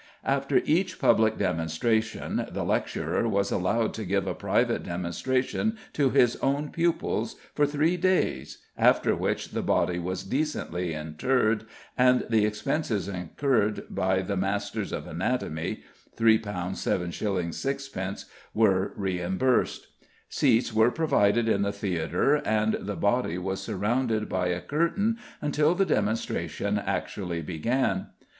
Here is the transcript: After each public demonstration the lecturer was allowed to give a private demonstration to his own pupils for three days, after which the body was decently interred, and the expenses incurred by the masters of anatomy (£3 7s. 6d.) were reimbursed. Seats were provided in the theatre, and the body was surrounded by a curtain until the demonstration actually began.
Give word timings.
After 0.25 0.63
each 0.65 0.97
public 0.97 1.37
demonstration 1.37 2.47
the 2.51 2.63
lecturer 2.63 3.27
was 3.27 3.51
allowed 3.51 3.93
to 3.93 4.03
give 4.03 4.25
a 4.25 4.33
private 4.33 4.81
demonstration 4.81 5.77
to 5.93 6.09
his 6.09 6.37
own 6.37 6.69
pupils 6.71 7.35
for 7.53 7.67
three 7.67 7.97
days, 7.97 8.63
after 8.75 9.15
which 9.15 9.49
the 9.51 9.61
body 9.61 9.99
was 9.99 10.23
decently 10.23 10.91
interred, 10.95 11.65
and 11.95 12.25
the 12.31 12.45
expenses 12.47 13.07
incurred 13.07 13.83
by 13.91 14.23
the 14.23 14.35
masters 14.35 14.91
of 14.91 15.05
anatomy 15.05 15.83
(£3 16.17 16.41
7s. 16.41 16.79
6d.) 17.51 18.25
were 18.55 18.93
reimbursed. 18.95 19.85
Seats 20.29 20.73
were 20.73 20.89
provided 20.89 21.47
in 21.47 21.61
the 21.61 21.71
theatre, 21.71 22.37
and 22.37 22.73
the 22.73 22.95
body 22.95 23.37
was 23.37 23.61
surrounded 23.61 24.27
by 24.27 24.47
a 24.47 24.61
curtain 24.61 25.19
until 25.43 25.75
the 25.75 25.85
demonstration 25.85 26.79
actually 26.79 27.43
began. 27.43 28.07